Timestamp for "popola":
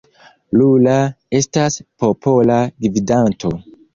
2.03-2.57